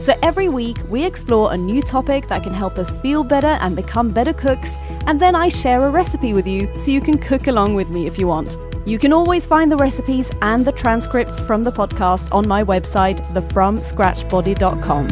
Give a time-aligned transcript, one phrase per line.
[0.00, 3.76] So every week, we explore a new topic that can help us feel better and
[3.76, 7.48] become better cooks, and then I share a recipe with you so you can cook
[7.48, 8.56] along with me if you want.
[8.86, 13.20] You can always find the recipes and the transcripts from the podcast on my website,
[13.34, 15.08] thefromscratchbody.com.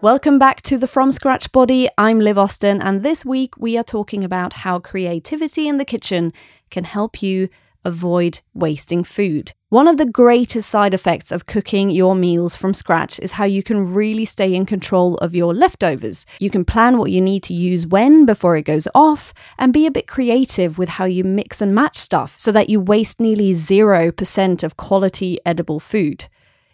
[0.00, 1.88] Welcome back to the From Scratch Body.
[1.98, 6.32] I'm Liv Austen, and this week we are talking about how creativity in the kitchen
[6.70, 7.48] can help you
[7.84, 9.52] avoid wasting food.
[9.68, 13.62] One of the greatest side effects of cooking your meals from scratch is how you
[13.62, 16.26] can really stay in control of your leftovers.
[16.38, 19.86] You can plan what you need to use when before it goes off and be
[19.86, 23.52] a bit creative with how you mix and match stuff so that you waste nearly
[23.52, 26.28] 0% of quality edible food.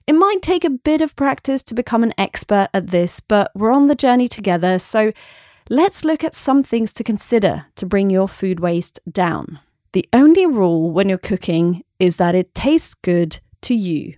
[0.07, 3.73] It might take a bit of practice to become an expert at this, but we're
[3.73, 5.13] on the journey together, so
[5.71, 9.61] let's look at some things to consider to bring your food waste down.
[9.93, 14.15] The only rule when you're cooking is that it tastes good to you.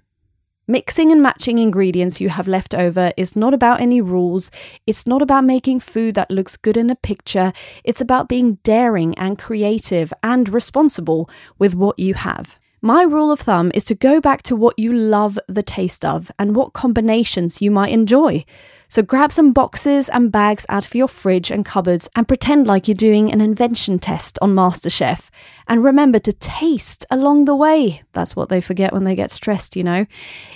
[0.68, 4.50] Mixing and matching ingredients you have left over is not about any rules.
[4.86, 7.52] It's not about making food that looks good in a picture.
[7.84, 11.28] It's about being daring and creative and responsible
[11.58, 12.58] with what you have.
[12.82, 16.30] My rule of thumb is to go back to what you love the taste of
[16.38, 18.44] and what combinations you might enjoy.
[18.92, 22.86] So grab some boxes and bags out of your fridge and cupboards and pretend like
[22.86, 25.30] you're doing an invention test on MasterChef.
[25.66, 28.02] And remember to taste along the way.
[28.12, 30.04] That's what they forget when they get stressed, you know.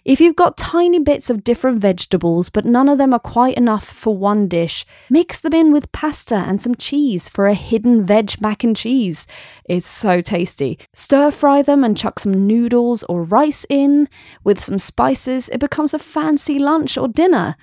[0.05, 3.87] If you've got tiny bits of different vegetables, but none of them are quite enough
[3.87, 8.39] for one dish, mix them in with pasta and some cheese for a hidden veg
[8.43, 9.27] mac and cheese.
[9.65, 10.79] It's so tasty.
[10.93, 14.11] Stir fry them and chuck some noodles or rice in
[14.45, 15.49] with some spices.
[15.49, 17.57] It becomes a fancy lunch or dinner.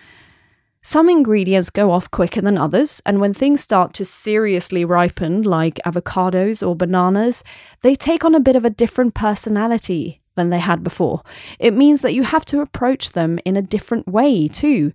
[0.85, 5.79] Some ingredients go off quicker than others, and when things start to seriously ripen, like
[5.85, 7.41] avocados or bananas,
[7.83, 11.21] they take on a bit of a different personality than they had before.
[11.57, 14.91] It means that you have to approach them in a different way, too.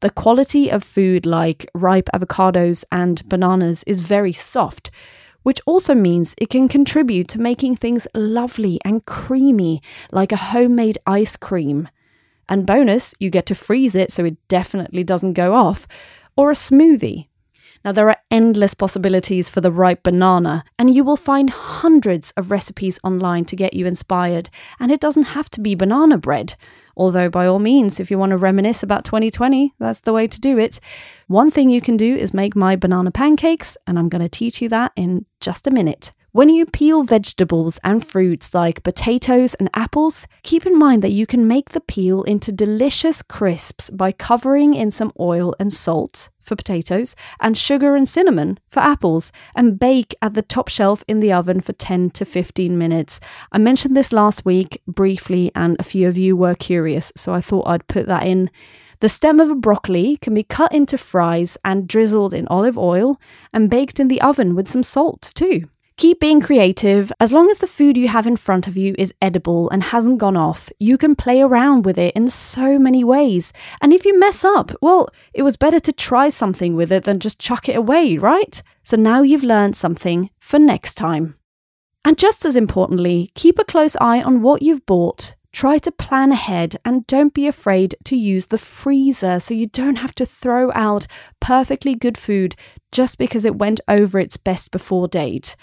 [0.00, 4.90] The quality of food like ripe avocados and bananas is very soft,
[5.44, 10.98] which also means it can contribute to making things lovely and creamy, like a homemade
[11.06, 11.88] ice cream.
[12.48, 15.86] And bonus, you get to freeze it so it definitely doesn't go off,
[16.36, 17.28] or a smoothie.
[17.84, 22.50] Now, there are endless possibilities for the ripe banana, and you will find hundreds of
[22.50, 24.50] recipes online to get you inspired.
[24.80, 26.56] And it doesn't have to be banana bread.
[26.96, 30.40] Although, by all means, if you want to reminisce about 2020, that's the way to
[30.40, 30.80] do it.
[31.28, 34.60] One thing you can do is make my banana pancakes, and I'm going to teach
[34.60, 36.10] you that in just a minute.
[36.38, 41.26] When you peel vegetables and fruits like potatoes and apples, keep in mind that you
[41.26, 46.54] can make the peel into delicious crisps by covering in some oil and salt for
[46.54, 51.32] potatoes and sugar and cinnamon for apples and bake at the top shelf in the
[51.32, 53.18] oven for 10 to 15 minutes.
[53.50, 57.40] I mentioned this last week briefly and a few of you were curious, so I
[57.40, 58.48] thought I'd put that in.
[59.00, 63.20] The stem of a broccoli can be cut into fries and drizzled in olive oil
[63.52, 65.64] and baked in the oven with some salt too.
[65.98, 67.10] Keep being creative.
[67.18, 70.18] As long as the food you have in front of you is edible and hasn't
[70.18, 73.52] gone off, you can play around with it in so many ways.
[73.80, 77.18] And if you mess up, well, it was better to try something with it than
[77.18, 78.62] just chuck it away, right?
[78.84, 81.34] So now you've learned something for next time.
[82.04, 85.34] And just as importantly, keep a close eye on what you've bought.
[85.50, 89.96] Try to plan ahead and don't be afraid to use the freezer so you don't
[89.96, 91.08] have to throw out
[91.40, 92.54] perfectly good food
[92.92, 95.56] just because it went over its best before date.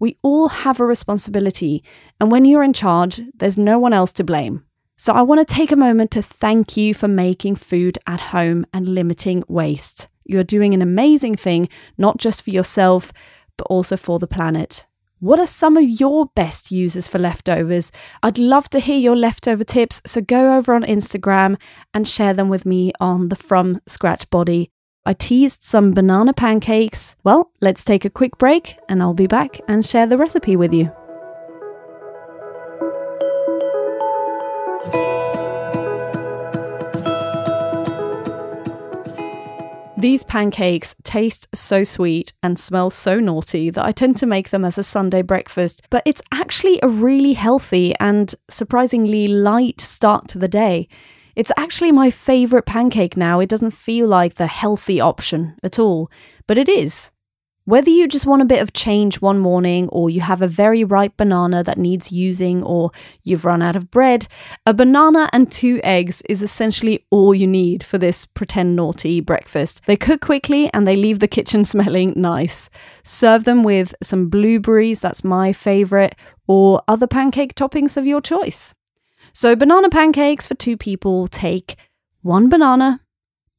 [0.00, 1.84] We all have a responsibility,
[2.18, 4.64] and when you're in charge, there's no one else to blame.
[4.96, 8.64] So I want to take a moment to thank you for making food at home
[8.72, 10.08] and limiting waste.
[10.24, 13.12] You're doing an amazing thing, not just for yourself,
[13.58, 14.86] but also for the planet.
[15.18, 17.92] What are some of your best uses for leftovers?
[18.22, 21.60] I'd love to hear your leftover tips, so go over on Instagram
[21.92, 24.70] and share them with me on the From Scratch Body
[25.06, 27.16] I teased some banana pancakes.
[27.24, 30.74] Well, let's take a quick break and I'll be back and share the recipe with
[30.74, 30.92] you.
[39.96, 44.64] These pancakes taste so sweet and smell so naughty that I tend to make them
[44.64, 50.38] as a Sunday breakfast, but it's actually a really healthy and surprisingly light start to
[50.38, 50.88] the day.
[51.36, 53.40] It's actually my favourite pancake now.
[53.40, 56.10] It doesn't feel like the healthy option at all,
[56.46, 57.10] but it is.
[57.70, 60.82] Whether you just want a bit of change one morning, or you have a very
[60.82, 62.90] ripe banana that needs using, or
[63.22, 64.26] you've run out of bread,
[64.66, 69.82] a banana and two eggs is essentially all you need for this pretend naughty breakfast.
[69.86, 72.70] They cook quickly and they leave the kitchen smelling nice.
[73.04, 76.16] Serve them with some blueberries, that's my favourite,
[76.48, 78.74] or other pancake toppings of your choice.
[79.32, 81.76] So, banana pancakes for two people take
[82.22, 83.00] one banana,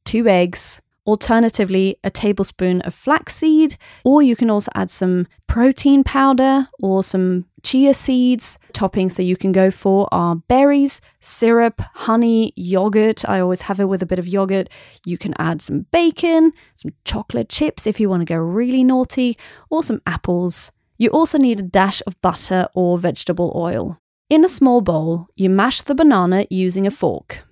[0.04, 6.68] two eggs, Alternatively, a tablespoon of flaxseed, or you can also add some protein powder
[6.80, 8.56] or some chia seeds.
[8.72, 13.28] Toppings that you can go for are berries, syrup, honey, yogurt.
[13.28, 14.68] I always have it with a bit of yogurt.
[15.04, 19.36] You can add some bacon, some chocolate chips if you want to go really naughty,
[19.70, 20.70] or some apples.
[20.98, 23.98] You also need a dash of butter or vegetable oil.
[24.32, 27.46] In a small bowl, you mash the banana using a fork.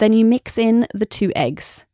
[0.00, 1.86] Then you mix in the two eggs.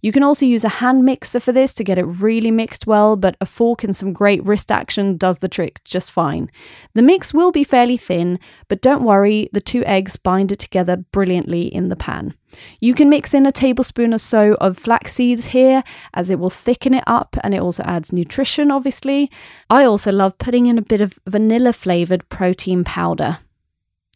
[0.00, 3.16] You can also use a hand mixer for this to get it really mixed well,
[3.16, 6.48] but a fork and some great wrist action does the trick just fine.
[6.94, 10.98] The mix will be fairly thin, but don't worry, the two eggs bind it together
[10.98, 12.34] brilliantly in the pan.
[12.78, 15.82] You can mix in a tablespoon or so of flax seeds here,
[16.14, 19.28] as it will thicken it up and it also adds nutrition, obviously.
[19.68, 23.38] I also love putting in a bit of vanilla flavoured protein powder.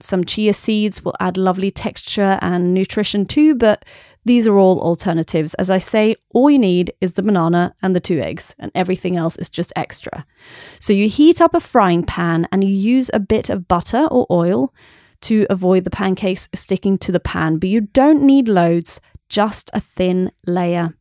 [0.02, 3.84] Some chia seeds will add lovely texture and nutrition too, but
[4.24, 5.54] these are all alternatives.
[5.54, 9.16] As I say, all you need is the banana and the two eggs, and everything
[9.16, 10.24] else is just extra.
[10.78, 14.26] So you heat up a frying pan and you use a bit of butter or
[14.30, 14.72] oil
[15.22, 19.80] to avoid the pancakes sticking to the pan, but you don't need loads, just a
[19.80, 20.94] thin layer.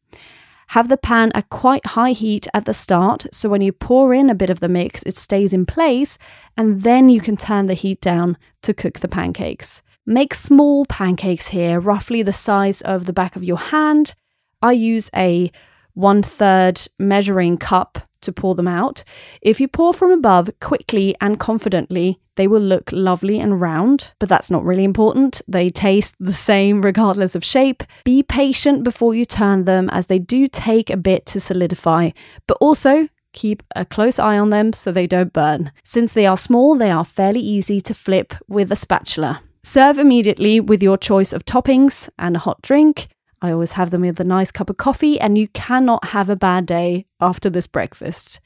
[0.72, 4.30] Have the pan at quite high heat at the start, so when you pour in
[4.30, 6.18] a bit of the mix, it stays in place,
[6.56, 9.82] and then you can turn the heat down to cook the pancakes.
[10.06, 14.14] Make small pancakes here, roughly the size of the back of your hand.
[14.62, 15.52] I use a
[15.94, 19.04] one third measuring cup to pour them out.
[19.42, 24.30] If you pour from above quickly and confidently, they will look lovely and round, but
[24.30, 25.42] that's not really important.
[25.48, 27.84] They taste the same regardless of shape.
[28.06, 32.12] Be patient before you turn them as they do take a bit to solidify,
[32.48, 35.72] but also keep a close eye on them so they don't burn.
[35.84, 39.42] Since they are small, they are fairly easy to flip with a spatula.
[39.64, 43.08] Serve immediately with your choice of toppings and a hot drink.
[43.42, 46.36] I always have them with a nice cup of coffee, and you cannot have a
[46.36, 48.40] bad day after this breakfast.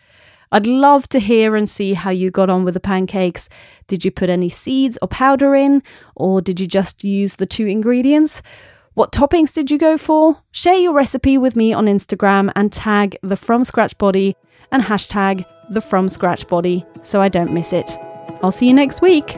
[0.52, 3.50] I'd love to hear and see how you got on with the pancakes.
[3.88, 5.84] Did you put any seeds or powder in,
[6.16, 8.42] or did you just use the two ingredients?
[8.94, 10.38] What toppings did you go for?
[10.52, 14.36] Share your recipe with me on Instagram and tag the From Scratch Body
[14.72, 17.98] and hashtag the From Scratch Body so I don't miss it.
[18.42, 19.38] I'll see you next week.